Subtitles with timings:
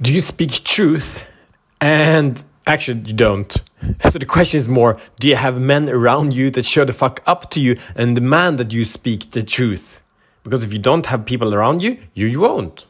[0.00, 1.26] do you speak truth?
[1.80, 3.54] And actually, you don't.
[4.10, 7.20] So the question is more do you have men around you that show the fuck
[7.26, 10.02] up to you and demand that you speak the truth?
[10.44, 12.86] Because if you don't have people around you, you, won't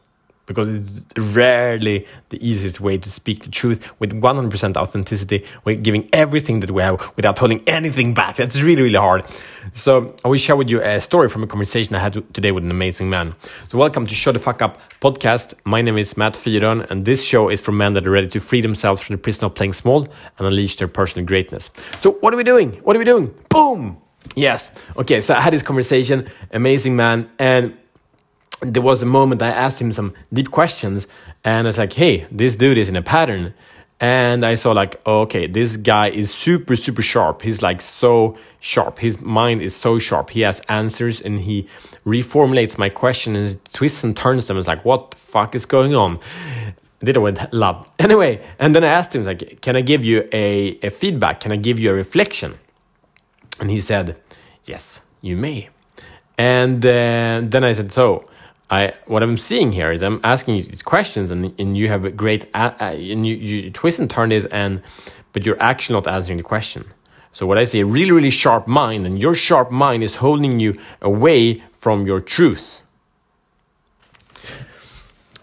[0.46, 6.08] because it's rarely the easiest way to speak the truth with 100% authenticity, with giving
[6.12, 8.36] everything that we have without holding anything back.
[8.36, 9.24] That's really, really hard.
[9.74, 12.62] So I will share with you a story from a conversation I had today with
[12.62, 13.34] an amazing man.
[13.70, 15.54] So welcome to Show the Fuck Up podcast.
[15.64, 18.40] My name is Matt Fyron, and this show is for men that are ready to
[18.40, 20.02] free themselves from the prison of playing small
[20.38, 21.70] and unleash their personal greatness.
[22.00, 22.72] So what are we doing?
[22.82, 23.34] What are we doing?
[23.48, 23.96] Boom!
[24.36, 24.72] Yes.
[24.96, 27.76] Okay, so I had this conversation, amazing man, and
[28.60, 31.06] there was a moment I asked him some deep questions,
[31.44, 33.54] and I was like, "Hey, this dude is in a pattern."
[34.02, 37.40] And I saw like, okay, this guy is super, super sharp.
[37.42, 38.98] He's like so sharp.
[38.98, 40.30] His mind is so sharp.
[40.30, 41.68] He has answers and he
[42.04, 44.58] reformulates my question and twists and turns them.
[44.58, 46.18] It's like, what the fuck is going on?
[47.04, 47.88] did it with love.
[47.98, 51.38] Anyway, and then I asked him, like, can I give you a, a feedback?
[51.40, 52.58] Can I give you a reflection?
[53.60, 54.16] And he said,
[54.64, 55.68] yes, you may.
[56.36, 58.24] And uh, then I said, so
[58.72, 62.06] I what I'm seeing here is I'm asking you these questions and, and you have
[62.06, 64.80] a great and you, you twist and turn this and
[65.34, 66.86] but you're actually not answering the question.
[67.34, 70.58] So what I see a really really sharp mind and your sharp mind is holding
[70.58, 72.80] you away from your truth.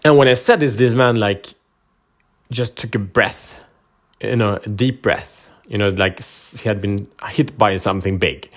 [0.04, 1.54] And when I said this, this man like
[2.50, 3.62] just took a breath,
[4.20, 8.50] you know, a deep breath, you know, like he had been hit by something big,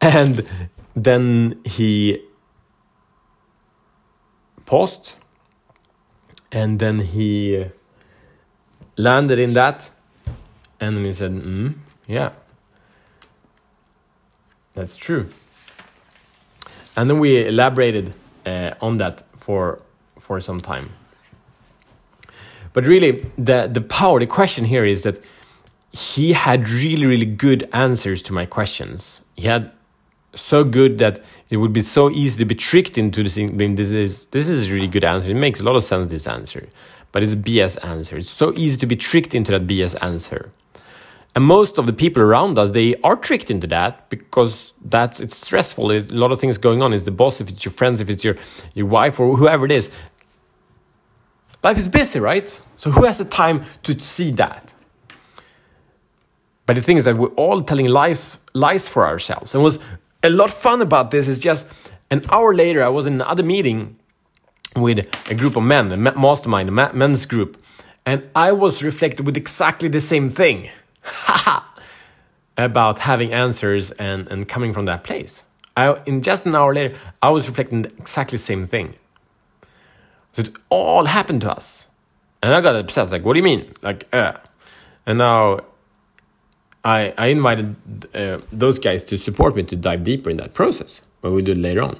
[0.00, 0.48] and
[0.94, 2.22] then he
[4.72, 5.06] paused
[6.50, 7.66] and then he
[8.96, 9.78] landed in that
[10.80, 11.74] and then he said mm,
[12.06, 12.30] yeah
[14.74, 15.28] that's true.
[16.96, 18.14] And then we elaborated
[18.46, 19.80] uh, on that for
[20.18, 20.90] for some time.
[22.72, 25.18] But really the the power the question here is that
[25.92, 29.20] he had really really good answers to my questions.
[29.36, 29.72] He had
[30.34, 33.36] so good that it would be so easy to be tricked into this.
[33.36, 35.30] Mean, this is this is a really good answer.
[35.30, 36.08] It makes a lot of sense.
[36.08, 36.68] This answer,
[37.12, 38.16] but it's a BS answer.
[38.16, 40.50] It's so easy to be tricked into that BS answer.
[41.34, 45.36] And most of the people around us, they are tricked into that because that's it's
[45.36, 45.90] stressful.
[45.90, 46.92] a lot of things going on.
[46.92, 48.36] It's the boss, if it's your friends, if it's your
[48.74, 49.90] your wife or whoever it is.
[51.62, 52.60] Life is busy, right?
[52.76, 54.72] So who has the time to see that?
[56.66, 59.54] But the thing is that we're all telling lies lies for ourselves.
[59.54, 59.78] And was
[60.22, 61.66] a lot fun about this is just
[62.10, 63.96] an hour later, I was in another meeting
[64.76, 64.98] with
[65.30, 67.62] a group of men, a mastermind, a men's group,
[68.04, 70.70] and I was reflected with exactly the same thing
[72.56, 75.44] about having answers and, and coming from that place.
[75.76, 78.94] I, in just an hour later, I was reflecting exactly the same thing.
[80.32, 81.88] So it all happened to us.
[82.42, 83.72] And I got upset, like, what do you mean?
[83.82, 84.34] Like, uh.
[85.06, 85.60] And now
[86.84, 87.76] I, I invited
[88.14, 91.52] uh, those guys to support me to dive deeper in that process, but we do
[91.52, 91.98] it later on.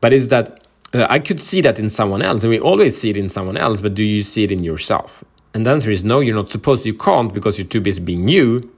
[0.00, 3.10] But is that uh, I could see that in someone else, and we always see
[3.10, 5.22] it in someone else, but do you see it in yourself?
[5.54, 8.02] And the answer is no, you're not supposed to, you can't because you're too busy
[8.02, 8.72] being you.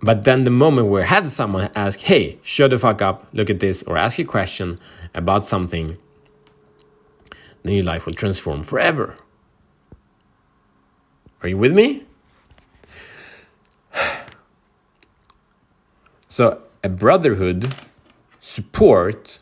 [0.00, 3.58] But then the moment where have someone ask, hey, shut the fuck up, look at
[3.58, 4.78] this, or ask a question
[5.12, 5.98] about something,
[7.64, 9.16] then your life will transform forever.
[11.42, 12.04] Are you with me?
[16.38, 17.74] So a brotherhood
[18.38, 19.40] support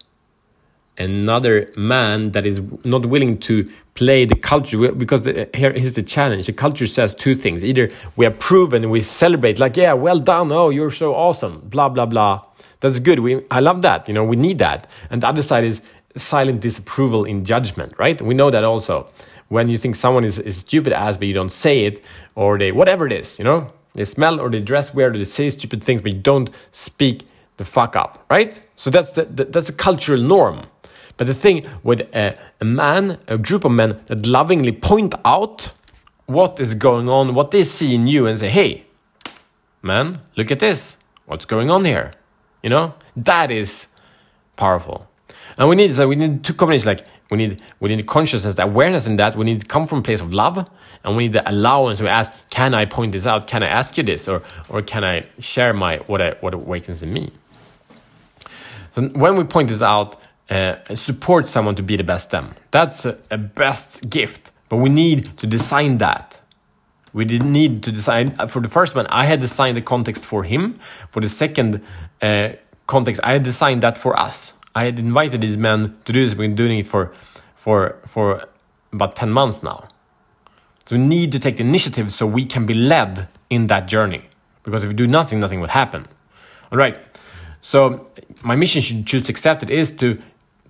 [0.96, 6.02] another man that is not willing to play the culture because the, here is the
[6.02, 6.46] challenge.
[6.46, 7.62] The culture says two things.
[7.62, 10.50] Either we approve and we celebrate like yeah well done.
[10.50, 11.60] Oh you're so awesome.
[11.68, 12.42] Blah blah blah.
[12.80, 13.18] That's good.
[13.18, 14.08] We i love that.
[14.08, 14.88] You know we need that.
[15.10, 15.82] And the other side is
[16.16, 18.22] silent disapproval in judgment right?
[18.22, 19.06] We know that also.
[19.48, 22.02] When you think someone is, is stupid as but you don't say it
[22.34, 25.24] or they whatever it is you know they smell or they dress weird or they
[25.24, 27.26] say stupid things, but you don't speak
[27.56, 28.60] the fuck up, right?
[28.76, 30.66] So that's the, the that's a cultural norm.
[31.16, 35.72] But the thing with a, a man, a group of men that lovingly point out
[36.26, 38.84] what is going on, what they see in you, and say, "Hey,
[39.82, 40.99] man, look at this.
[41.25, 42.12] What's going on here?"
[42.62, 43.87] You know, that is
[44.56, 45.08] powerful.
[45.58, 48.64] And we need so we need two combinations like we need we need consciousness, the
[48.64, 49.37] awareness in that.
[49.37, 50.69] We need to come from a place of love,
[51.03, 52.00] and we need the allowance.
[52.00, 53.47] We ask, can I point this out?
[53.47, 57.03] Can I ask you this, or or can I share my what I, what awakens
[57.03, 57.32] in me?
[58.93, 60.20] So when we point this out,
[60.50, 62.55] uh, support someone to be the best them.
[62.70, 66.41] That's a, a best gift, but we need to design that.
[67.14, 69.06] We didn't need to design uh, for the first one.
[69.06, 70.79] I had designed the context for him.
[71.11, 71.82] For the second
[72.20, 72.50] uh,
[72.87, 76.34] context, I had designed that for us I had invited these men to do this.
[76.34, 77.11] We've been doing it for,
[77.56, 78.46] for, for
[78.93, 79.88] about 10 months now.
[80.84, 84.28] So we need to take the initiative so we can be led in that journey.
[84.64, 86.06] Because if we do nothing, nothing will happen.
[86.70, 86.99] All right.
[87.62, 88.11] So
[88.43, 90.19] my mission should choose to accept it is to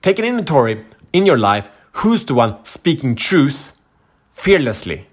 [0.03, 1.69] take an inventory in your life.
[2.01, 3.73] Who's the one speaking truth
[4.35, 5.09] fearlessly?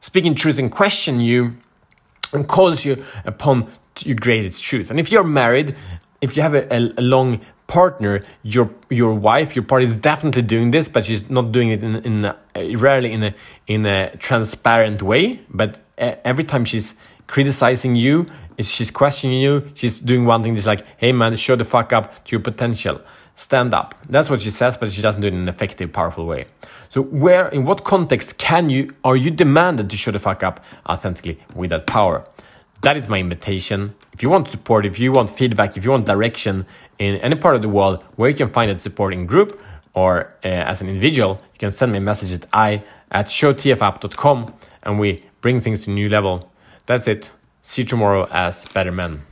[0.00, 1.56] Speaking truth and question you
[2.34, 3.68] and calls you upon
[4.00, 4.90] your greatest truth.
[4.90, 5.74] And if you're married,
[6.20, 10.42] if you have a, a, a long partner, your your wife, your partner is definitely
[10.42, 13.34] doing this, but she's not doing it in, in rarely in a
[13.66, 15.40] in a transparent way.
[15.50, 16.94] But every time she's
[17.26, 18.26] criticizing you,
[18.60, 20.54] she's questioning you, she's doing one thing.
[20.54, 23.00] Just like, hey man, show the fuck up to your potential.
[23.38, 23.94] Stand up.
[24.08, 26.46] That's what she says, but she doesn't do it in an effective, powerful way.
[26.88, 30.64] So, where, in what context can you, are you demanded to show the fuck up
[30.88, 32.24] authentically with that power?
[32.86, 33.96] That is my invitation.
[34.12, 36.66] If you want support, if you want feedback, if you want direction
[37.00, 39.60] in any part of the world where you can find that support in group
[39.92, 44.54] or uh, as an individual, you can send me a message at i at showtfup.com
[44.84, 46.52] and we bring things to a new level.
[46.86, 47.32] That's it.
[47.62, 49.22] See you tomorrow as better men.